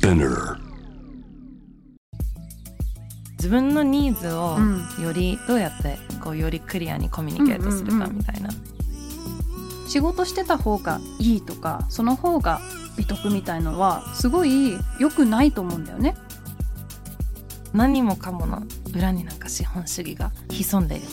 [0.00, 0.56] Spinner.
[3.36, 5.04] 自分のニーズをうん。
[5.04, 8.48] よりどうやってこうよりクリアにコミュニケートするかみたいな、
[9.88, 12.60] 仕事してた方がいいとかその方が
[12.96, 16.16] 美徳みたいのはすごい良くないと思うんだよね。
[17.74, 18.62] 何もかもの
[18.94, 21.06] 裏になんか資本主義が潜んでいる。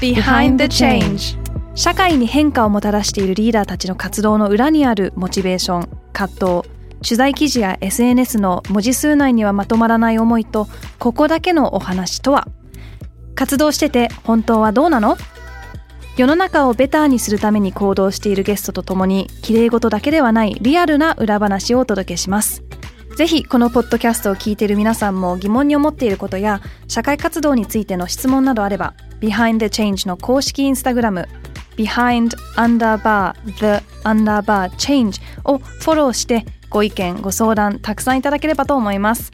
[0.00, 1.43] Behind the Change
[1.76, 6.68] 社会に変化をもたらしているリーダーたちの活動の裏にあるモチベーション葛藤
[7.02, 10.68] 取材記事や SNS の文字数内にはまとまらない思いと
[11.00, 12.46] ここだけのお話とは？
[13.34, 15.16] 活動してて本当はどうなの？
[16.16, 22.62] 世の中をベターにするために行動しているゲストとともに綺麗事だけではないリアルな裏話をお届けします。
[23.16, 31.28] ぜひこのポッドキャストを聞いている皆さんも疑問に思っていることや社会活動についての質問などあれば Behind the Change の公式インスタグラム
[31.76, 39.32] Behind underbar the underbar change をフォローしてご意見ご相談たくさんいただければと思います。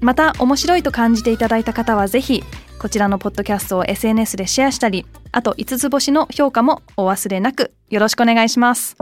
[0.00, 2.42] また面白いと感じていただいた方はぜひ
[2.78, 8.96] こちらのポッドキャストを SNS でシェアしたりあと5つ星の評価もお忘れなくよろしくお願いします。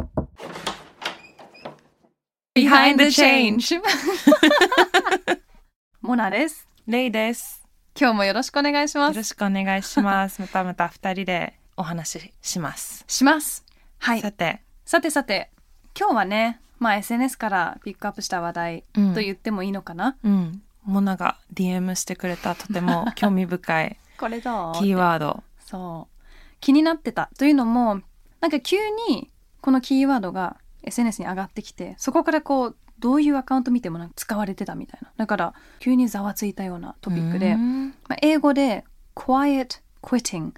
[2.56, 3.80] Behind the change.
[6.02, 6.66] モナです。
[6.88, 7.62] レイです。
[7.98, 9.14] 今日もよろしくお願いします。
[9.14, 10.40] よろしくお願いします。
[10.40, 13.04] またまた二人でお話しします。
[13.06, 13.64] します。
[13.98, 14.20] はい。
[14.20, 14.60] さて。
[14.84, 15.50] さてさて
[15.98, 19.14] 今日はねまあ SNS からピックアップした話題うん。
[19.14, 20.62] と言ってもいいのかな、うん。
[20.84, 24.74] モナが DM してくれたとても 興味深いこれどう？
[24.74, 25.42] キーワード。
[25.60, 26.24] そう。
[26.60, 28.00] 気になってたというのも
[28.40, 28.76] なんか急
[29.08, 35.12] にこのキーワードが SNS に上がってきてそこからこうどういうアカウント見てもなんか使われてたみたいな。
[35.16, 37.88] だから急にざわついたようなトピックで、うん。
[38.08, 38.84] まあ、英語で
[39.14, 40.52] quiet quitting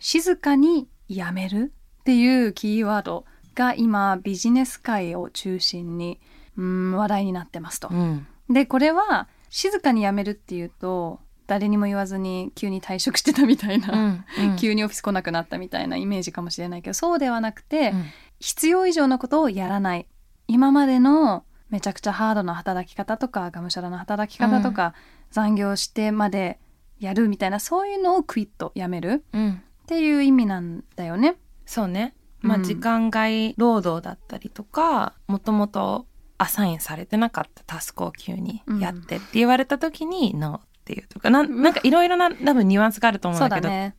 [0.00, 6.20] 静かにやめるっていうキーワードが今ビジネス界を中心に
[6.56, 7.88] うん話題になってますと。
[7.88, 8.26] うん。
[8.48, 18.04] でこれは静かにやめるっていうと誰にも言わずに急に退職してたみたいな、うん急にオフィス来なくなったみたいなイメージかもしれないけどそうではなくて、うん。
[18.38, 20.06] 必要以上のことをやらない。
[20.48, 24.94] 今までのめちゃくちゃハードな働き方とかがむしゃらな働き方とか、
[25.30, 26.58] 残業してまで
[26.98, 29.24] やるみたいなそういうのをクイッとやめる。
[29.34, 31.36] うんっていう意味なんだよね。
[31.66, 32.14] そうね。
[32.42, 36.06] まあうん時間外労働だったりとかもともと
[36.38, 43.68] アサインされてなかったタスクを急にやってって言われた時に NO っていうとかなんなんかいろいろな多分ニュアンスがあると思うんだけど。
[43.68, 43.96] そうだね。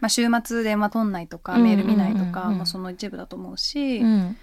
[0.00, 4.36] まあ、週末電話取んないとかメール見ないとかもその一部だと思うし、うん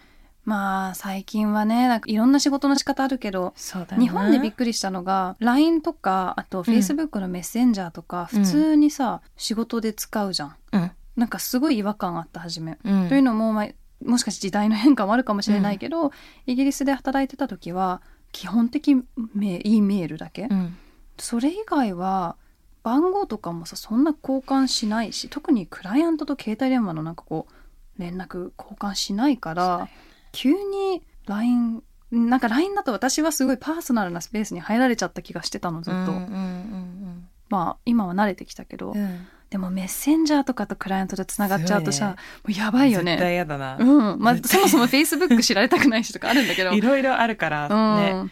[0.49, 3.53] まあ最近はねなんかいろんな仕事の仕方あるけど
[3.97, 4.05] ね。
[4.05, 10.55] 日本でびっくりしたのが LINE とかあと Facebook のメッセンジャーとか普通にさ、仕事で使うじゃん。
[10.71, 10.91] うん。
[11.15, 13.09] なんかすごい違和感あった初め、うん。
[13.09, 13.67] というのも、まあ、
[14.03, 16.11] もしかして時代の変化もあるかもしれないけど、
[16.47, 18.95] イギリスで働いてた時は基本的
[19.35, 20.75] メ E メールだけ、うん。
[21.19, 22.37] それ以外は
[22.81, 29.89] 番号とかもさそんな交換しないし特にクライアントと携帯電話のなんかこう連絡交換しないから
[30.31, 38.99] 急に LINE なんか LINE だと私はすごいパーソナルなスペースに入られちゃった気がしてたのずっと、うんうんまあ今は慣れてきたけど、うん。
[38.99, 42.15] うんでもメッセンジャーとかとクライアントでつながっちゃうとさ、も
[42.49, 48.31] うやばいよ絶対だな、うん、まあ、そもそも Facebook 知られたくないしとかあるんだけど、 いろいろあるからね、うん、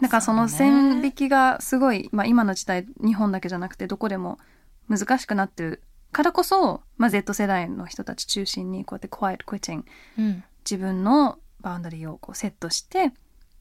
[0.00, 4.38] だからその線引きがすごい、まあ、今の時代日本だけじゃなくてどこでも
[4.88, 9.82] 難しくなってるからこそ、まあ、Z 世代の人たち中心にこうやって quiet quitting
[10.16, 13.12] うん自分のバウンダリーをこうセットして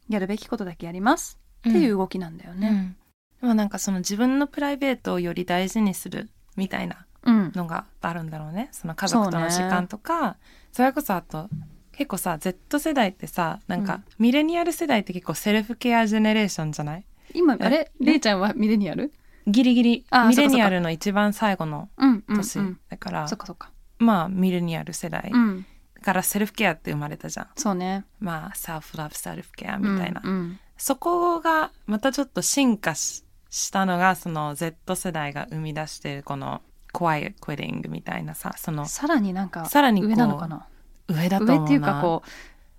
[0.09, 1.39] やるべきことだけやります。
[1.59, 2.67] っていう動きなんだよね。
[2.69, 2.95] うん。
[3.41, 8.67] でもなんかその自分のプライベートをより大事にするみたいなうん、のがあるんだろうね。
[8.73, 10.35] その家族との時間とか
[10.73, 11.47] そ,、れこそあと
[11.93, 17.05] 結構さ Z 世代ってさなんか、ミレニアル世代って結構 self-care generation じゃない？
[17.33, 17.93] 今あれ？
[18.01, 19.13] レイちゃんはミレニアル？
[19.47, 20.05] ギリギリ。
[20.09, 23.71] あミレニアルの一番最後のうんうん、うん、年だから、そっかそっか。
[23.99, 25.31] まあミレニアル世代。
[25.33, 25.65] うん、
[26.03, 27.47] からセルフケアって生まれたじゃん。
[27.55, 28.05] そうね。
[28.19, 30.59] まあ self-love セルフケアみたいな、うんうん。
[30.77, 36.61] そこがまたちょっと進化ししたのがその Z 世代が生み出しているこの
[36.91, 40.67] quiet quitting みたいなさそのさらになんかさらにこう上なのかな？
[41.07, 41.61] 上だと思うな。
[41.61, 42.29] 上っていうかこう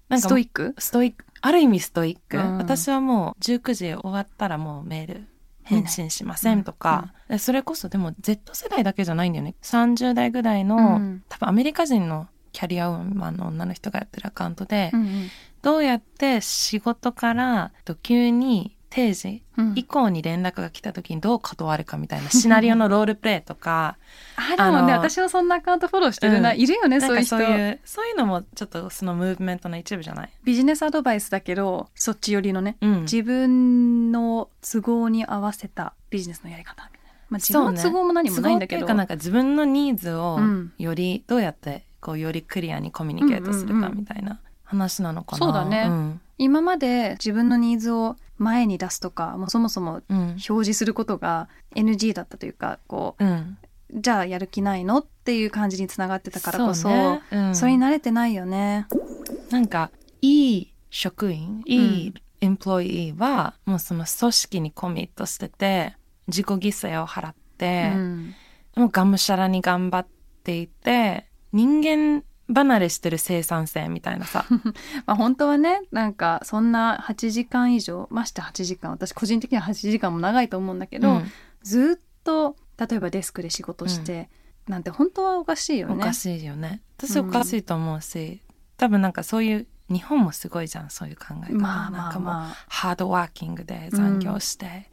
[0.08, 0.74] なんかストイック？
[0.78, 1.24] ストイック。
[1.40, 2.58] ある意味ストイック、うん。
[2.58, 5.26] 私はもう19時終わったらもうメール
[5.62, 9.54] 返信しませんとか、でそれこそでも Z 世代だけじゃないんだよね。
[9.62, 11.24] 30代ぐらいの、うん。
[11.28, 15.30] 多分アメリカ人のキャリアウーマンの女の人がやってるアカウントで、うんうん。
[15.60, 19.72] どうやって仕事からとか急に定時うん。
[19.74, 23.98] 以降に連絡が来た時にどう断るかみたいなシナリオのロールプレイとか。
[24.36, 26.60] あるもんね私はそんなアカウントフォローしてるな、うん。
[26.60, 27.36] いるよねそういう人。
[27.36, 40.72] そういうそういうのもちょっとそのムーブメントの一部じゃない、ビジネスアドバイスだけどそっち寄りのね、うん、自分の都合に合わせたビジネスのやり方みたいな、まあ、自分の都合も何もないんだけど、都合っていうかなんか自分のニーズをうん。
[40.78, 45.88] よりどうやってこうよりクリアにコミュニケートするかみたいな話なのかな、そうだね。
[45.88, 46.20] ん。
[46.36, 50.18] 今まで自分のニーズを前に出すとかもうそもそもうん。
[50.18, 53.56] 表示することが NG だったというかこうん、
[53.90, 57.22] うじゃあやる気ないのっていう感じにつながってたからこそね。
[57.30, 57.56] うん。
[57.56, 58.86] それに慣れてないよね。
[59.50, 59.90] なんか
[60.20, 65.96] いい職員いいエンプロイーはもうその組織にコミットしてて
[66.26, 68.34] 自己犠牲を払って、うん。
[68.76, 70.06] もうがむしゃらに頑張っ
[70.42, 74.44] ていて人間離れしてる生産性みたいなさ。
[75.06, 81.32] まあ本当はねなんかそんな8時間以上まして8時間私個人的には8時間も長いと思うんだけど、うん。
[81.62, 84.28] ずっと例えばデスクで仕事して、
[84.66, 85.94] なんて本当はおかしいよね。
[85.94, 86.82] おかしいよね。
[86.98, 87.28] 私うん。
[87.30, 88.42] おかしいと思うし、
[88.76, 94.90] 多分なんかそういう日本もすごいじゃんそういう考え方、まあまなんかもうあまあハードワーキングで残業して、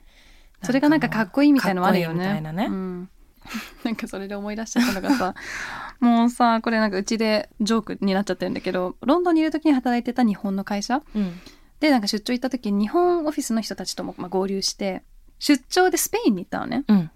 [0.63, 2.39] それがなんかかっこいいみたいのもあるよね。
[2.39, 3.09] ね、うん。
[3.83, 5.33] なんかそれで思い出しちゃったのがさ
[6.01, 11.39] もうさこれなんかうちでジョークになっちゃってるんだけどロンドンにいる時に働いてた日本の会社うん。
[11.79, 15.03] でなんか出張行った時に日本オフィスの人たちともまあ合流して
[15.39, 16.83] 出張でスペインに行ったのね。
[16.87, 17.11] うん。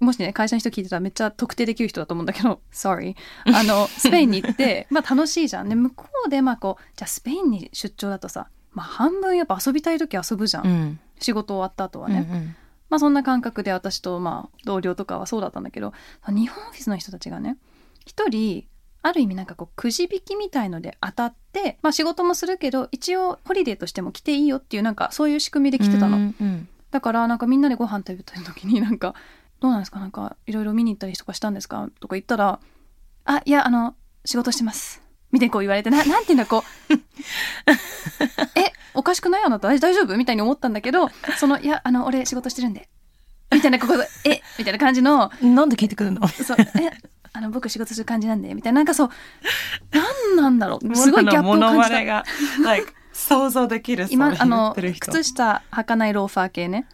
[0.00, 3.14] もしね会社の人聞いてたらめっちゃ特定できる人だと思うんだけど sorry
[3.46, 5.68] あのスペインに行ってまあ楽しいじゃん。
[5.68, 11.00] で向こうでまあこうじゃあスペインに出張だとさ、まあ、半分やっぱ遊びたい時遊ぶじゃん、うん。
[11.18, 12.56] 仕事終わった後はうんね、
[12.90, 15.94] まあそんな感覚で私とまあ同僚とかはそうだったんだけど
[16.28, 17.56] 日本オフィスの人たちがね
[18.06, 18.66] 一人
[19.02, 29.14] ある意味なんかこうくじ引きみたいので当たって、まあ、仕事もするけど一応ホリデーとしても来ていいよっていうなんかそういう仕組みで来てたの、うんうんだからなんかみんなでご飯食べた時に なんか
[29.60, 29.98] 「どうなんですか？
[29.98, 32.60] なんかいろいろ見に行ったりとかしたんですか?」とか言ったら
[33.24, 33.94] 「あいやあの
[34.26, 35.00] 仕事してます」
[35.32, 36.58] みたいにこう言われてな なんていうんだこ
[36.90, 36.92] う
[38.60, 39.42] 「えおかしくない？
[39.44, 39.68] あなた？
[39.68, 41.08] 大大丈夫?」みたいに思ったんだけど
[41.38, 42.90] その「いやあの俺仕事してるんで」
[43.50, 43.94] みたいなここ
[44.24, 44.42] 「え？
[44.58, 45.30] みたいな感じの。
[45.40, 46.26] なんで聞いてくるの？
[46.28, 46.56] そう。
[46.60, 46.90] え
[47.34, 48.80] あの僕仕事する感じなんでみたいな。
[48.80, 49.10] なんかそう
[49.90, 50.96] 何なんだろう。
[50.96, 52.04] すごいギャップを感じた。
[52.04, 52.24] が、
[52.64, 56.86] like 想像できる今あの靴靴下履かないローファー系ね。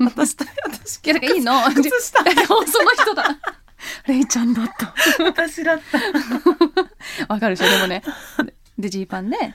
[0.00, 1.04] 私と私。
[1.04, 1.38] いやだからい。
[1.38, 3.38] いの靴下その人だ。
[4.06, 4.94] レイちゃんだった。
[5.24, 7.32] 私だった。
[7.32, 8.02] わかるでしょでもね。
[8.78, 9.54] でジーパンで。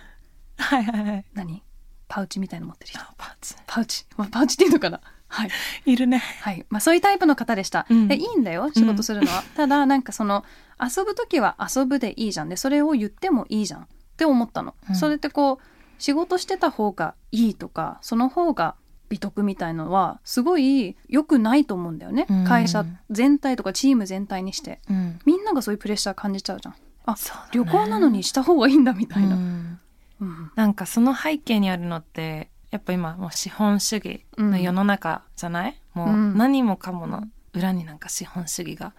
[0.58, 1.26] はいはいはい。
[1.34, 1.64] 何？
[2.08, 3.00] パウチみたいの持ってる人。
[3.00, 3.56] あパンチ。
[3.66, 5.02] パウチ、まあ、パウチっていうのかな
[5.34, 5.50] はい。
[5.92, 6.22] いるね。
[6.42, 6.66] はい。
[6.70, 8.08] まあそういうタイプの方でした、うん。
[8.08, 10.46] でいいんだよ仕事するのは、ただなんかその
[10.80, 12.50] 遊ぶ時は遊ぶでいいじゃん。
[12.50, 13.82] でそれを言ってもいいじゃん。
[13.82, 13.86] っ
[14.16, 14.96] て思ったの、うん。
[14.96, 15.58] それってこう
[15.98, 18.76] 仕事してた方がいいとかその方が
[19.10, 22.44] 美徳みたいのはすごい良くないと思うんだよね、うん。
[22.46, 24.82] 会社全体とかチーム全体にして。
[24.90, 25.20] うん。
[25.26, 26.76] みんながそういうプレッシャー感じちゃうじゃん。
[27.06, 27.18] あ、ね。
[27.52, 29.80] 旅行なのにした方がいいんだみたいな、うん。
[30.22, 30.52] うん。
[30.56, 36.36] なんかその背景にあるのってやっぱ今もう資本主義の世の中じゃない、もううん。
[36.36, 38.94] 何もかもの裏になんか資本主義が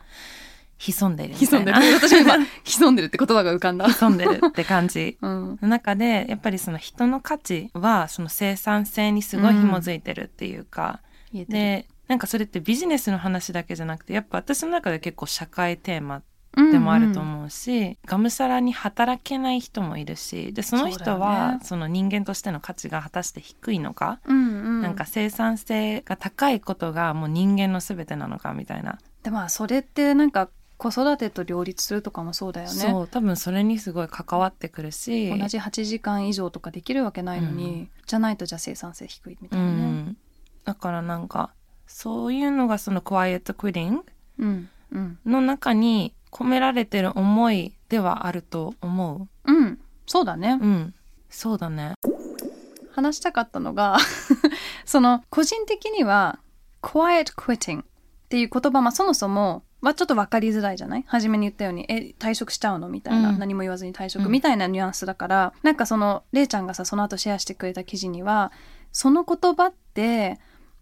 [0.79, 1.95] 潜んでるみた潜んでいなる。
[1.99, 5.19] 私も今潜んでるって言葉が浮かんだ、潜んでるって感じ。
[5.23, 11.01] うん、の中でやっぱりその人の価値はその生産性にすごい紐づいてるっていうか、
[11.33, 11.59] 言えてる。
[11.59, 16.23] でなんかそれってビジネスの話だけじゃなくてやっぱ私の中で結構社会テーマうん
[16.55, 21.61] でもあると思うし、がむしゃらに働けない人もいるしでその人はね。
[21.63, 32.75] その人間としての価値が果たして低いのか、うんうん、なんか生産性が高いことがもう人間の全てなのかみたいな、でまあそれってなんか子育てと両立するとかもそうだよね。
[32.75, 37.91] そう多分それにすごい関わってくるし同じ8時間以上とかできるわけないのに、うん。
[38.07, 39.73] じゃないとじゃあ生産性低いみたういなね。
[39.73, 40.17] ん、
[40.65, 41.53] だからなんか
[41.87, 44.05] そういうのがそのクワイエットクイディング
[44.39, 45.19] うんうん。
[45.25, 49.53] の中に込められてる思いではあると思う。
[49.53, 49.79] ん。
[50.07, 50.59] そうだね。
[50.61, 50.95] ううん。
[51.31, 51.95] そうだね。
[52.93, 53.97] 話したかったのが
[54.85, 56.39] その個人的には
[56.83, 57.85] quiet quitting っ
[58.29, 61.05] ていう言葉、まあ、そもそもはちょっと分かりづらいじゃない？
[61.07, 62.89] 初めに言ったようにえ退職しちゃうの？
[62.89, 63.39] みたいな、うん。
[63.39, 64.11] 何も言わずに退うん。
[64.11, 68.51] 職みたいなニュアンスだから、なんかそのれいちゃんがさその後シェアしてくれた記事には
[68.93, 70.39] その言葉って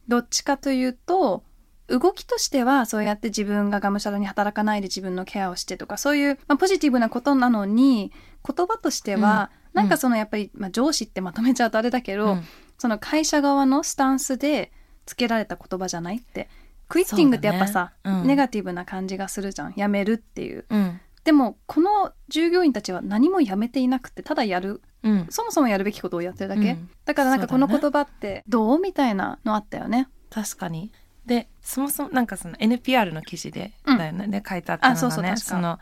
[0.08, 1.42] どっちかというと
[1.88, 8.12] 動きとしてはそうやって自分ががむしゃらに働かないで自分のケアをしてとかそういう、まあ、ポジティブなことなのに
[8.46, 9.82] 言葉としては、うん。
[9.82, 12.44] なんかそのやっぱり、まあ、上司ってまとめちゃうとあれだけど、うん。
[12.78, 14.72] その会社側のスタンスで
[15.06, 16.48] つけられた言葉じゃないって。
[16.88, 18.10] クイッティングってやっぱさ、ね。
[18.10, 18.26] うん。
[18.26, 19.74] ネガティブな感じがするじゃん。
[19.76, 20.66] やめるっていう。
[20.68, 21.00] うん。
[21.24, 24.82] でもこの従業員たちは何もやめていなくてただやる。
[25.02, 25.26] うん。
[25.30, 26.90] そもそもやるべきことをやってるだけ、うん。
[27.04, 30.08] だからなんかこの言葉ってどうみたいなのあったよね。
[30.30, 30.90] 確かに
[31.26, 33.98] でそもそもなんかその NPR の記事で、うん。
[33.98, 34.28] だよね。
[34.28, 35.40] で書いてあったのがねあそうそう確か。
[35.40, 35.78] その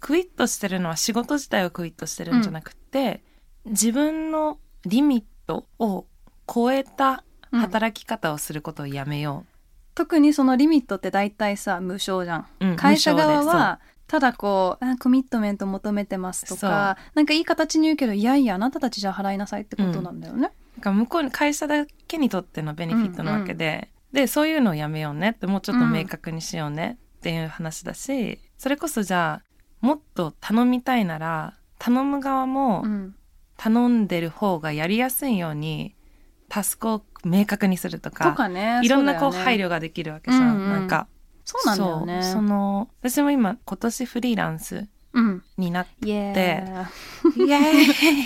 [0.00, 3.22] クイットしてるのは仕事自体をクイットしてるんじゃなくて、
[3.64, 6.06] 自分のリミットを
[6.46, 9.46] 超えた働き方をすることをやめよ
[9.94, 20.50] 特にそのリミットって大体さ無償じゃん、う、うん会社側はただこうあコミットメント求めてますとかなんかいい形に言うけどいやいやあなたたちじゃあ払いなさいってことなんだよね、そう。
[20.50, 25.30] なんか向こうに会社だけにとってのベネフィットなわけで、でそういうのをやめようね。
[25.30, 33.14] ってもうちょっと明確にしようねっていう話だし、それこそじゃあもっと頼みたいなら頼む側も、うん。
[33.56, 35.94] 頼んでる方がやりやすいように
[36.48, 38.80] タスクを明確にするとかとかね。
[38.82, 41.06] いろんなこう配慮ができるわけじゃん、うんうんなんか
[41.44, 42.22] そうなんだよね。
[42.22, 47.62] その私も今今年フリーランスうんになっイエでーイエイいやー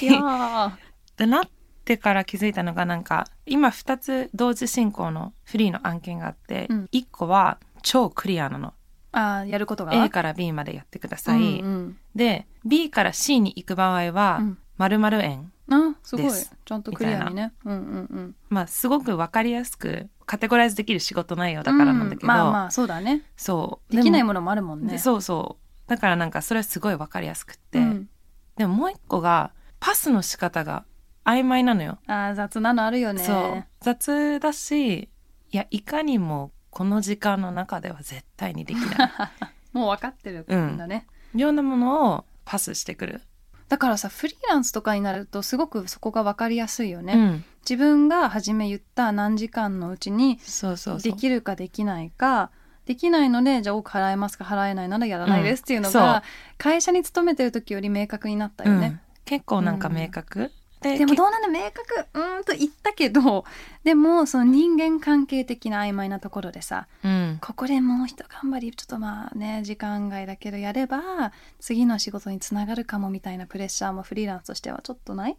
[0.06, 0.72] イー。
[1.18, 1.44] でなっ
[1.88, 6.88] てから気づいたのがなんか今2つ同時進行のフリーの案件があって、うん。
[6.92, 8.74] 1個は超クリアなの。
[9.12, 14.58] あーやることが？A から B までやってください、うんで B から C に行く場合はうん。
[14.76, 16.24] 〇〇円うん、あすごい。
[16.26, 16.54] です。
[16.64, 17.52] ちゃんとクリアにね。
[17.64, 18.34] うんうんうん。
[18.50, 22.28] まあすごく分かりやすくカテゴライズできる仕事内容だからなんだけど、うん。
[22.28, 23.22] まあまあそうだね。
[23.36, 23.96] そう。
[23.96, 24.98] できないもものもあるもんね。
[24.98, 25.90] そうそう。
[25.90, 28.08] だからなんかそれはすごい分かりやすくって、うん。
[28.56, 30.84] でももう一個がパスの仕方が
[31.28, 33.22] 曖昧なのよ、あー雑なのあるよね。
[33.22, 33.64] そう。
[33.80, 35.10] 雑だし
[35.50, 39.10] いやいかにもこの時間の中では絶対にできない。
[39.72, 43.20] もう分かってるんだね、ようなものをパスしてくる、
[43.68, 47.44] だからさフリーランスとかになるとすごくそこが分かりやすいよね、うん。
[47.60, 51.12] 自分が初め言った何時間のうちにそうそうそう。
[51.12, 52.50] できるかできないか
[52.86, 55.92] できないのでじゃあ多く払えますか払えないならやらないですっていうのうん。
[55.92, 56.02] そう。
[56.02, 56.22] が、
[56.56, 59.00] 会社に勤めてる時より明確になったよね、うん。
[59.26, 62.06] 結構なんか明確、ででもどうなんだ明確。
[62.14, 63.44] うーんと言ったけど
[63.84, 67.38] でもその人間関係的な曖昧なところでさうん。
[67.40, 75.36] ここでもう一頑張りちょっとまあね時間外だけどやれば次の仕事につながるかもみたいなプレッシャーもフリーランスとしてはちょっとない？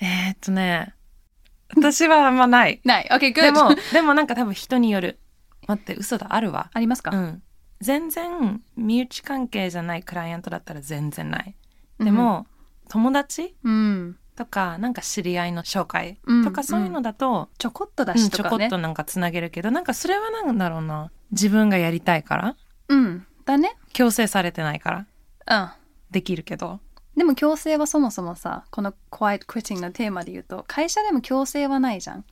[0.00, 0.94] えー、っとね
[1.76, 2.80] 私はあんまない。
[2.86, 3.08] ない。
[3.10, 5.18] OK でもでもなんか多分人による。
[5.68, 6.70] 待って嘘だあるわ。
[6.72, 7.42] ありますか、うん。
[7.80, 11.54] 全然身内関係じゃないクライアントだったら全然ない。
[12.00, 12.46] でも、
[12.88, 13.54] 友達？
[13.62, 21.10] うん、とかなんか知り合いの紹介うんとかそういうのだと、ちょこっとだうんちょこっとなんかつなげるけどなんかそれはなんだろうな。
[21.30, 22.56] 自分がやりたいから。
[22.88, 23.26] うん。
[23.44, 23.76] だね。
[23.92, 25.04] 強制されてないか
[25.46, 25.66] ら。
[25.66, 25.70] うん。
[26.10, 26.80] できるけど。
[27.18, 32.24] でも強制はそもそもさこの Quiet Quitting のテーマで言うと会社でも強制はないじゃん。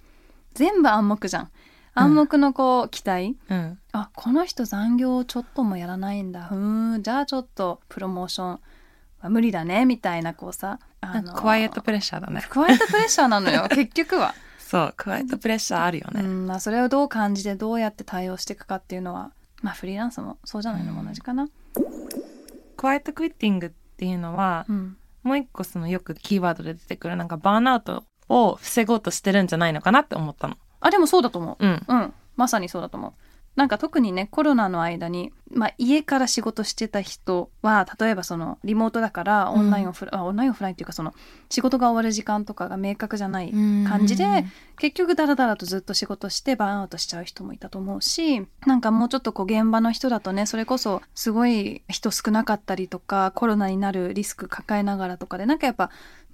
[0.54, 1.50] 全部暗黙じゃん。
[1.92, 3.78] 暗黙のこう期待、うん。
[3.92, 6.44] あこの人残業ちょっともやらないんだ。
[6.44, 7.02] ふーん。
[7.02, 8.60] じゃあちょっとプロモーション
[9.20, 9.84] は無理だね。
[9.84, 12.44] みたいなこうさあのクワイエットプレッシャーだね。
[12.48, 19.30] クワイエットプレッシャーなのよ 結局は、そうクワイエットプレッシャーあるよね、うんまあ、それをどう感じてどうやって対応していくかっていうのは
[19.62, 21.48] まあフリーランスもそうじゃないのも同じかな、
[22.76, 30.56] クワイエットクイッティングっていうのは、うん、もう一個そのよくキーワードで出てくるなんかバーンアウトを防ごうとしてるんじゃないのかなって思ったの。
[30.80, 31.64] あでもそうだと思う。
[31.64, 31.82] うん。
[31.86, 33.12] うん、まさにそうだと思う。
[33.58, 41.12] なんか特にねコロナの間に、まあ、家から仕事してた人は例えばそのリモートだからオンラインオフライン、あオンラインオフラインっていうかその
[41.50, 44.44] 仕事が終わる時間とかが明確じゃない感じで
[44.78, 55.90] 結局ダラダラとずっと仕事してバーンアウトしちゃう人もいたと思うしなんかもうちょっとこう現場の人だとねそれこそすごい人少なかったりとかコロナになるリスク抱えながらとかでなんかやっぱ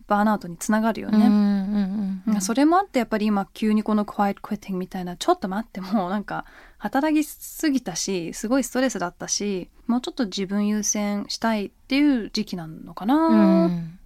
[0.06, 1.16] バーンアウトにつながるよね。
[1.16, 6.44] うんうんうんうんそれもあってやっぱり今急にこの quiet quitting みたいなちょっと待ってもうなんか
[6.84, 13.98] 働きすぎたしすごいストレスだったしもうちょっと自分優先したいっていう時期なのかな、うん。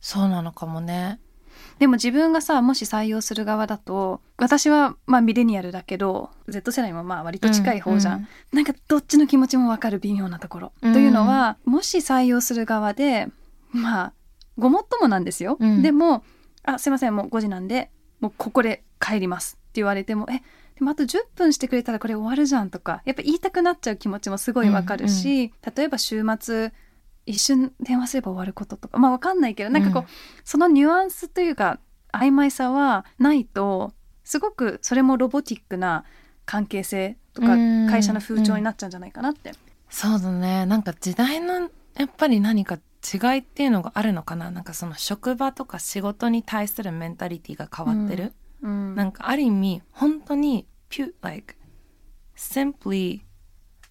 [0.00, 1.18] そうなのかもね。
[1.80, 10.92] でも自分がさもし採用する側だと私はまあミレニアルだけど Z 世代もまあ割と近い方じゃん、うんなんかどっちの気持ちもわかる微妙なところ、うん。
[10.92, 13.26] というのはもし採用する側で
[13.72, 14.12] まあ
[14.56, 15.82] ごもっともなんですよ、うん。
[15.82, 16.22] でも
[16.62, 20.42] 「あすいませんもう5時なんでもうここで帰ります」って言われても「え
[20.80, 26.72] でもあと10分してくれたらこれ終わるじゃん」とかやっぱ言いたくなっちゃう気持ちもすごいわかるし、例えば週末
[27.26, 30.08] 一瞬電話すれば終わることとかまあわかんないけどなんかこう、うん
[30.44, 31.78] そのニュアンスというか
[32.12, 33.92] 曖昧さはないと
[34.24, 36.04] すごくそれもロボティックな
[36.46, 37.88] 関係性とかうん。
[37.88, 39.52] 会社の風潮になっちゃうんじゃないかなって。
[39.88, 40.66] そうだね。
[40.66, 42.78] なんか時代のやっぱり何か
[43.12, 44.50] 違いっていうのがあるのかな。
[44.50, 48.32] なんかその職場とか仕事に対するメンタリティが変わってる、
[48.62, 48.94] うん。
[48.94, 51.56] なんかある意味本当に pu like
[52.36, 53.20] simply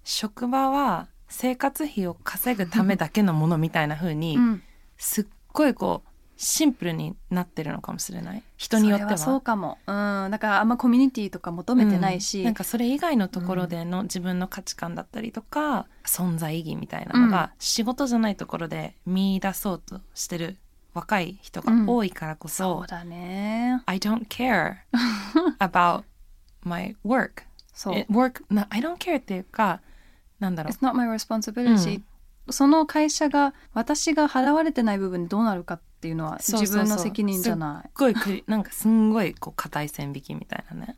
[0.04, 4.64] 職場は生活費を稼ぐためだけのものみたいな風に、うん。
[4.98, 8.44] すっごいこうシンプルになってるのかもしれない？
[8.56, 9.18] 人によっては。
[9.18, 9.78] そうかも。
[9.86, 10.30] うん。
[10.32, 20.58] だからあんまコミュニティとか求めてないし、うんなんかそれ以外のところでの自分の価値観だったりとか、存在意義みたいなのが、仕事じゃないところで見出そうとしてる
[21.00, 23.82] 若い人が多いからこそ、そうだね。
[23.86, 24.76] I don't care
[25.60, 26.04] about
[26.64, 27.44] my work.
[27.74, 27.94] そう。
[28.12, 29.82] Work な I don't care っていうか
[30.40, 30.72] なんだろう。
[30.74, 32.02] It's not my responsibility、
[32.50, 36.84] その会社が私が払われてない部分でどうなるかっていうのはそうそうそう。
[36.84, 37.88] 自分の責任じゃない。
[37.88, 40.98] すっごいくりなんかすんごいこう硬い線引きみたいなね。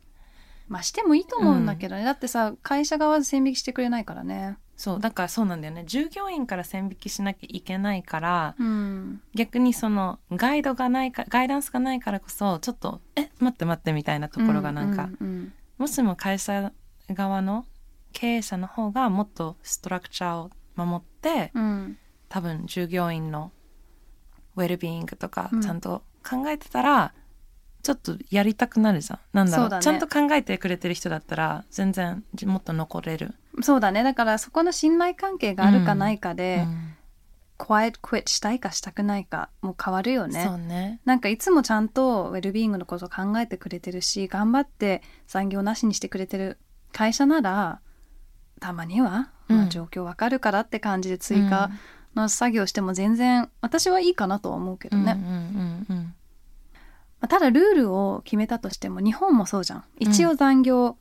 [0.68, 5.84] まあしてもいいと思うんだけどね、だってさ会社側で線引きしてくれないからねそうだからそうなんだよね。
[5.86, 9.22] 従業員から線引きしなきゃいけないからうん。
[9.32, 15.52] 逆にそのガイドがないかガイダンスがないからこそちょっとえ待って待ってみたいなところがなんか、うんうん。
[15.78, 16.72] もしも会社
[17.08, 17.64] 側の
[18.12, 21.62] 経営者の方がもっとストラクチャーを守ってうん。
[21.62, 21.98] うん
[22.28, 23.52] 多分従業員の
[24.56, 25.60] ウェルビーイングとかうん。
[25.60, 27.14] ちゃんと考えてたら、
[27.84, 29.18] ちょっとやりたくなるじゃん。
[29.32, 29.80] なんだろそうね。
[29.80, 34.02] ちゃんと考えてくれてる人だったら全然もっと残れる、そうだね。
[34.02, 36.96] だからそこの信頼関係があるかないかうで、ん。
[37.58, 40.44] quiet quit したいかしたくないかもう変わるよね。
[40.44, 41.00] そうね。
[41.04, 46.58] なんかいつもちゃんとウェルビーイングのことを考えてくれてるし頑張って残業なしにしてくれてる
[46.92, 47.80] 会社なら
[48.58, 49.56] たまには、うん。
[49.58, 51.70] まあ、状況わかるからって感じで追加
[52.16, 56.14] の作業しても全然私はいいかなとは思うけどね、うんうんうんうん
[57.20, 59.84] まあただルールを決めたとしても日本もそうじゃん。
[60.00, 60.96] 一応残業、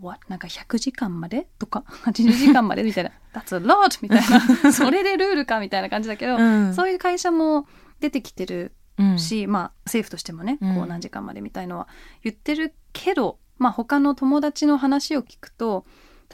[0.00, 0.20] what?
[0.28, 1.84] なんか100時間までとか？
[2.04, 3.10] 80時間までみたいな。
[3.32, 3.98] That's a lot!
[4.02, 4.72] みたいな。
[4.72, 6.74] それでルールかみたいな感じだけど、うん。
[6.74, 7.66] そういう会社も
[8.00, 9.18] 出てきてるうん。
[9.18, 10.74] し、まあ政府としてもね、うん。
[10.76, 11.88] こう何時間までみたいのは
[12.22, 15.84] 言ってるけど、まあ他の友達の話を聞くと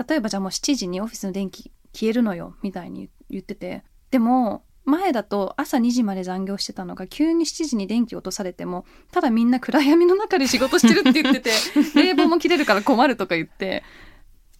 [0.08, 3.84] 例えばじゃあもう7時にオフィスの電気消えるのよみたいに言ってて。
[4.10, 11.50] でも前だと朝2時まで残業してたのが急に7時に電気落とされてもただみんな暗闇の中で仕事してるって言ってて
[11.94, 13.82] 冷房も切れるから困るとか言って。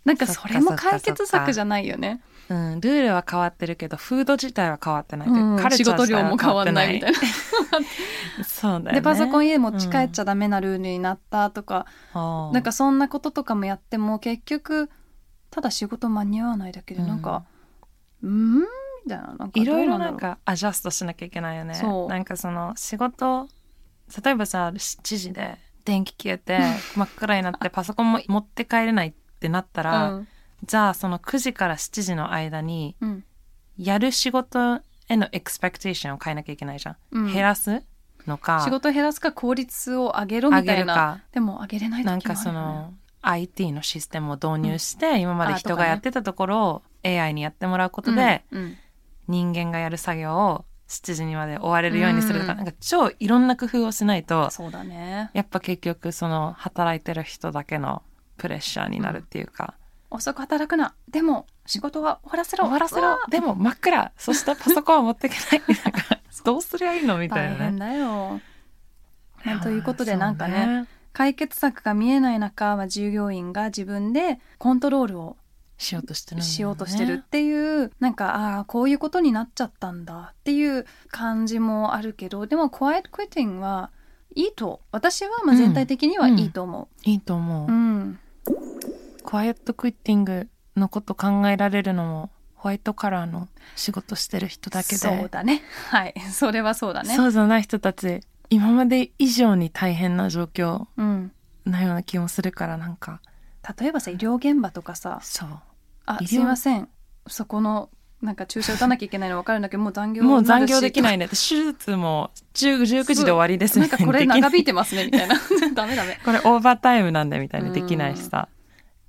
[0.05, 2.23] なんかそれも解決策じゃないよね。
[2.49, 5.29] うん、ルールは変わってるけどフード自体は変わってない。
[5.29, 7.19] ううん仕事量も変わんないみたいな。
[7.19, 8.93] なそうだよね。
[8.95, 14.91] でパソコン家持ち帰っちゃダメなルールになったとか、ななんかそんなこととかもやっても結局
[15.51, 17.45] ただ仕事間に合わないだけでなんか
[18.23, 18.65] うーん？
[19.05, 19.35] みたいな。
[19.35, 21.81] なんかいろいろなんかアジャストしなきゃいけないよね。
[22.09, 23.49] なんかその仕事
[24.25, 26.59] 例えばさ7時で電気消えて
[26.97, 30.29] 真っ暗になってパソコンも持って帰れないってなったら、うん。
[30.65, 33.25] じゃあその9時から7時の間にうん。
[33.79, 37.33] やる仕事へのエクスペクテーションを変えなきゃいけないじゃん、うん。
[37.33, 37.83] 減らす
[38.27, 40.75] のか仕事減らすか効率を上げろみ上たいな。
[40.75, 41.21] げるか。
[41.33, 42.33] でも上げれない時もあるよね。
[42.33, 48.63] なんかその IT のシステムを導入して、今まで人がやってたところを AI にやってもらうことで、うん。
[48.63, 48.77] うん
[49.31, 52.59] 人間がやる作業を7時にまで終われるようにするとか、うん。
[52.59, 55.31] なんか超いろんな工夫をしないとそうだね。
[55.33, 58.03] やっぱ結局その働いてる人だけの
[58.37, 59.75] プレッシャーになるっていうか、
[60.11, 60.95] 遅く働くな。
[61.09, 62.65] でも仕事は終わらせろ。
[62.65, 63.21] 終わらせろ。
[63.31, 64.13] でも真っ暗。
[64.17, 65.77] そしてパソコンは持っていけない。
[65.85, 67.59] なんか どうすりゃいいのみたいなね。
[67.59, 68.41] 大変だよ、
[69.45, 70.87] まあということでなんかね。
[71.13, 75.37] 解決策が見えない中、まあ、従業員が自分でコントロールを
[75.81, 76.43] しようとしてるね。
[76.43, 83.91] しようとしてるっていう、なんかああこういうことになっちゃったんだっていう感じもあるけどでも quiet quitting は
[84.35, 87.73] いいと私はまあ全体的にはいいと思いいと思う、う。
[87.73, 88.19] うん、
[89.25, 94.97] クワイエットクイッティングのこと考えられるのもホワイトカラーの仕事してる人だけで。
[94.99, 95.63] そうだね。
[95.89, 96.15] はい。
[96.31, 97.17] それはそうだね。
[97.17, 101.33] そうじゃない人たち今まで以上に大変な状況うん、
[101.65, 103.23] なような気もするからなんか。
[103.79, 105.21] 例えばさ医療現場とかさ。
[105.23, 105.49] そう
[106.19, 106.89] あすいません。
[107.27, 107.91] そこの
[108.23, 111.29] なんか注射打たなきゃいけないの分かるんだけどもう残業もう残業できないいね。
[111.29, 115.37] 手術も10 19時で終わりですなんかこれ長引いてますねみたいな。
[115.75, 116.19] ダメダメ。
[116.25, 117.69] これオーバータイムなんでみたいな。
[117.69, 117.75] うん。
[117.75, 118.49] できないしさ。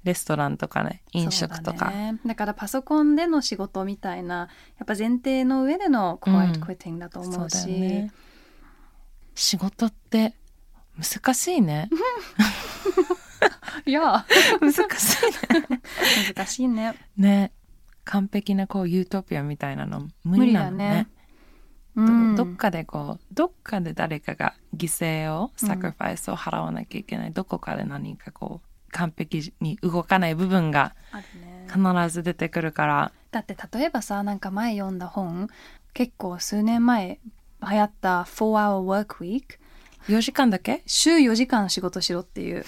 [0.03, 1.03] レストランとかね。
[1.11, 8.11] 飲食とか、だ,、ね、だからパソコンでの仕事みたいなやっぱ前提の上でのクワイトクイッティングだと思うし、そうだよね。
[9.35, 10.33] 仕事って
[10.97, 11.89] 難しいね
[13.91, 14.25] いや。
[14.61, 15.81] 難しいね。
[16.33, 16.93] 難しいね。
[17.17, 17.51] ね。
[18.05, 20.89] 完璧なこうユートピアみたいなの無理なのね。
[20.89, 21.07] ね。
[21.95, 22.35] どうん。
[22.37, 30.95] どっかでこうどっかで誰かが犠牲をうんサクリファイスを払わなきゃいけない、どこかで何かこう完璧に動かない部分が
[31.67, 33.11] 必ず出てくるから。
[33.31, 35.49] だって例えばさなんか前読んだ本
[35.93, 37.19] 結構数年前
[37.61, 39.60] 流行った 4-hour work week
[40.07, 40.83] 4時間だけ？
[40.85, 42.65] 週4時間仕事しろっていう。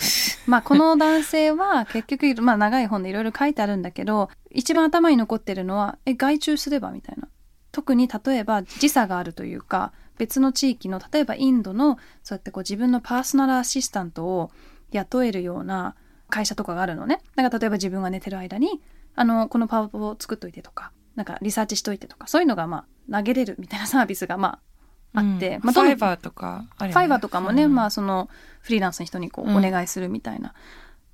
[0.47, 7.27] まあこの男性は 結局、まあ長い本でいろいろ書いてあるんだけど、一番頭に残ってるのは、え、外注すればみたいな。
[7.71, 14.51] 特に例えば時差があるというか、別の地域の、例えばインドの、そうやってこう自分のパーソナルアシスタントを
[14.91, 15.95] 雇えるような
[16.29, 17.21] 会社とかがあるのね。
[17.35, 18.81] だから例えば自分が寝てる間に、
[19.15, 24.59] あの、このパワポを作っといてとか、なんかリサーチしといてとか、そういうのがまあ投げれるみたいなサービスがまあ
[25.13, 26.89] あって、まあファイバーとかね。
[26.89, 27.75] ファイバーとかもね、うん。
[27.75, 28.29] まあその
[28.61, 29.57] フリーランスの人にこううん。
[29.57, 30.53] お願いするみたいな。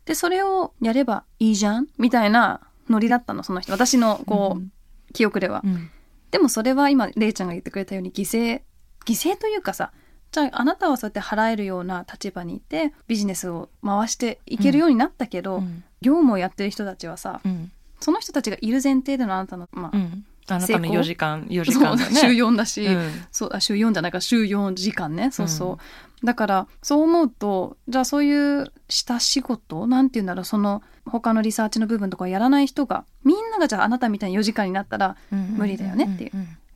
[0.05, 3.71] で、それをやればいいじゃんみたいなノリだったの、その人。
[3.71, 4.71] 私のこう、うん。
[5.13, 5.61] 記憶では。
[5.63, 5.89] うん。
[6.31, 8.61] でもそれは今、レイちゃんが言ってくれたように犠牲、
[9.05, 9.91] 犠牲というかさ、
[10.31, 15.83] じゃああなたはそうやって払えるような立場にいて、ビジネスを回していけるようになったけど、うん。
[16.01, 17.71] 業務をやってる人たちはさ、うん。
[17.99, 22.05] その人たちがいる前提でのあなたの、まあ、うんあなたの成功？4時間4時間ね。
[22.05, 23.11] 週4だし、うん。
[23.31, 25.31] そうあ週4じゃないか週4時間ね。
[25.31, 25.77] そうそう、うん。
[26.23, 36.31] だからそう思うとじゃあそういう下仕事なんて言うんだろうその他のリサーチの部分とかやらない人がみんながじゃああなたみたいに4時間になったら無理だよねっていう。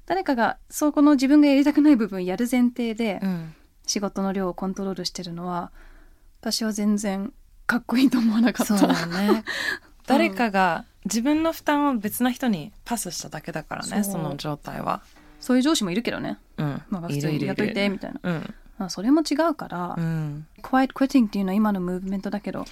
[0.05, 3.21] 誰かがそこの自分がやりたくない部分やる前提で
[3.87, 5.71] 仕事の量をコントロールしてるのは
[6.41, 7.33] 私は全然
[7.65, 8.77] かっこいいと思わなかった。
[8.77, 9.43] そうだね。
[10.05, 15.01] 誰かが自分の負担を別な人にパスしただけだからねその状態は。
[15.39, 16.39] そういう上司もいるけどね。
[16.57, 16.81] うん。
[16.89, 18.19] まあ、普通にやっといてみたいな。
[18.23, 18.53] うん。
[18.77, 22.63] まあ、それも違うから、うん、Quiet Quitting っていうのは今のムーブメントだけど、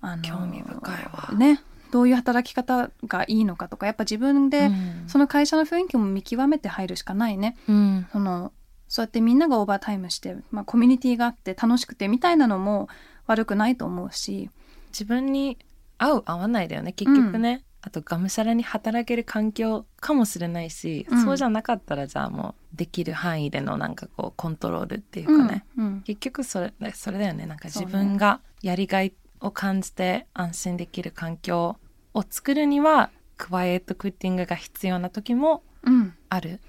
[0.00, 1.30] あの興味深いわ。
[1.36, 1.60] ね
[1.90, 5.04] どういう働き方がいいのかとかやっぱ自分でうん。
[5.08, 7.56] その会社の雰囲気も見極めて入るしかないね。
[7.68, 8.06] うん。
[8.12, 8.52] その
[8.86, 12.88] そうやってみんながオーバータイムして、まあ、コミュニティがあって楽しくてみたいなのも
[13.26, 14.50] 悪くないと思うし。
[14.92, 15.58] 自分に
[16.04, 21.24] 合う合わないだよね結局ね、あとがむしゃらに働ける環境かもしれないし、うん。
[21.24, 26.00] そうじゃなかったらじゃあもうできる範囲でのなんかこうコントロールっていうかね、うんうん。
[26.02, 27.46] 結局それそれだよね。
[27.46, 31.76] なんか自分がやりがいを感じて安心できる環境
[32.14, 36.14] を作るにはクワイエットクッティングが必要な時もうん。
[36.28, 36.60] ある。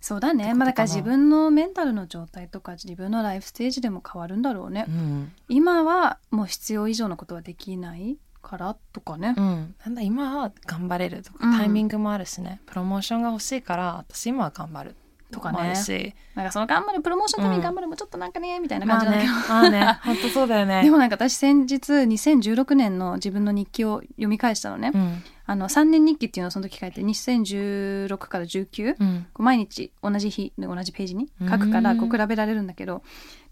[0.00, 0.52] そうだね。
[0.54, 5.32] まあだから自分のメンタルの状態とか自分のライフステージでも変わるんだろうね、うん。
[5.48, 11.58] 今はもう必要以上のことはできないからとかね、うん、なんだ今は頑張れるとか、うん。
[11.58, 12.60] タイミングもあるしね。
[12.66, 14.96] プロモーションが欲しいから私今は頑張る
[15.32, 15.58] とかね。
[15.58, 19.80] もあるしなんかその頑張るプロモーションのために頑張るもちょっとなんかねみたいなまあ感じなんだけど、ね。
[19.80, 20.00] まあね。
[20.04, 20.82] 本当そうだよね。
[20.82, 25.22] でもなんか私先日2016年の自分の日記を読み返したのね、うん。
[25.46, 29.26] あの3年日記っていうのをその時書いて2016から19、うん。
[29.38, 33.02] 毎日同じ日で同じページに書くからうんこう比べられるんだけど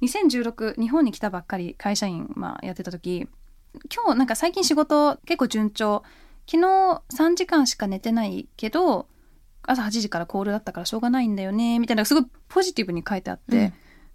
[0.02, 3.28] 2016日本に来たばっかり会社員、まあ、やってた時
[3.94, 6.02] 今日なんか最近仕事結構順調。
[6.46, 9.06] 昨日3時間しか寝てないけど
[9.62, 13.72] 朝8時からコールだったからしょうがないんだよねみたいなすごいポジティブに書いてあって、うん。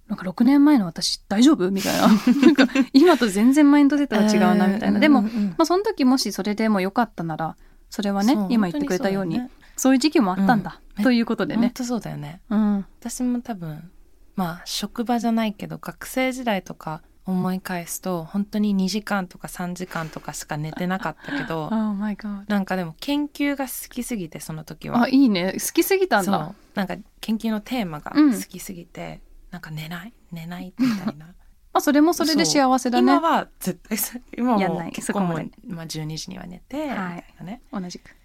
[0.09, 1.71] なんか6年前の私大丈夫？
[1.71, 2.07] みたいな。
[2.43, 7.55] なんか今と全然マインドセットが違うなみたいな、でも、まあ、その時もしそれでもよかったなら
[7.89, 11.03] それはね今言ってくれたように本そういう時期もあったんだ、うん。
[11.03, 11.61] ということでね。
[11.61, 12.41] 本当そうだよね。
[12.49, 13.91] うん、私も多分
[14.35, 25.03] まあ職場じゃないけど学生時代とか思い返すと本当に2時間とか3時間とかしか寝てなかったけど Oh my god なんかでも研究が好きすぎてその時は。
[25.03, 25.53] あいいね。
[25.53, 26.55] 好きすぎたんだ。
[26.73, 30.13] なんか研究のテーマが好きすぎて、なんか寝ない？
[30.31, 31.27] 寝ないみたいな。
[31.73, 33.13] まあそれもそれで幸せだね。
[33.13, 34.83] 今は絶対さ今はやんない。
[34.85, 37.43] もう結構もうまあ、12時には寝て、はい。
[37.43, 37.61] ね。
[37.71, 38.15] 同じく。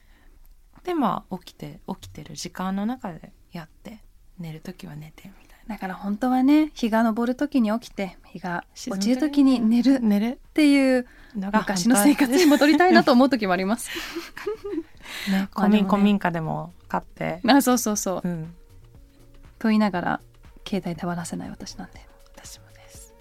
[0.84, 4.00] でまあ起きて起きてる時間の中でやって
[4.38, 9.94] 寝る時は寝てみたいなだから本当はね日が昇る時に起きて日が落ちる時に寝る。
[9.94, 10.38] っ寝る。
[10.52, 13.88] ていう昔の生活に戻りたいなと思う時もあります。
[15.30, 18.28] ね 古民古民家でも買って、あそうそうそう。
[18.28, 18.54] うん。
[19.58, 20.20] と言いながら
[20.68, 22.06] 携帯手放せない私なんで。
[22.34, 23.14] 私もです。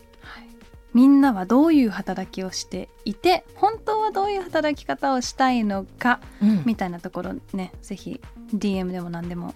[0.94, 6.64] みんなはどういう働きをしていて本当はどういう働き方をしたいのかうん。
[6.66, 8.20] みたいなところねぜひ
[8.54, 9.56] DM でも何でも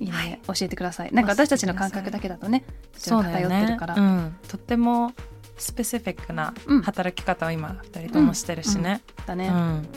[0.00, 0.04] い。
[0.04, 2.64] いのはいで教えてください、なんか私たちの感覚だけだとね
[2.98, 3.94] ちょっと偏ってるから。
[3.94, 4.00] ね。
[4.00, 5.12] うん、とっても
[5.56, 6.82] スペシフィックなうん。
[6.82, 9.88] 働き方を今二人ともしてるしね、だね、うん。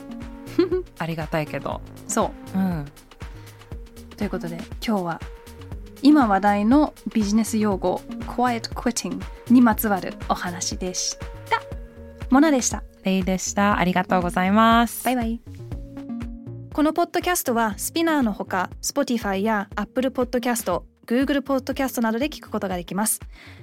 [0.97, 2.57] ありがたいけど、そう。
[2.57, 2.85] ん、う
[4.15, 5.21] ということで今日は
[6.01, 11.29] 今話題のビジネス用語 Quiet Quitting にまつわるお話でした
[12.29, 12.83] モナでした。
[13.03, 13.79] レイでした。
[13.79, 15.03] ありがとうございます。
[15.03, 15.48] バイバイ
[16.79, 23.19] このポッドキャストはスピナーのほか Spotify や Apple Podcast、Google Podcast などで聞くことができます。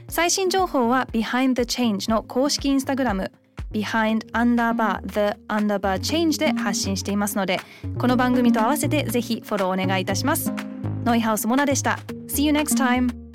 [0.06, 3.32] 最新情報は Behind the Change の公式インスタグラム
[3.72, 7.58] Behind underbar the underbar change で発信していますので
[7.96, 10.52] この番組と合わせてぜひフォローお願いいたします。
[11.06, 11.98] ノイハウスモナでした。
[12.28, 13.25] See you next time!